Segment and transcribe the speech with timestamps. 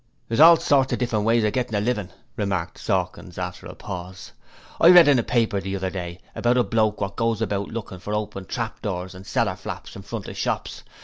[0.29, 4.31] 'There's all sorts of different ways of gettin' a livin',' remarked Sawkins, after a pause.
[4.79, 7.99] 'I read in a paper the other day about a bloke wot goes about lookin'
[7.99, 10.81] for open trap doors and cellar flaps in front of shops.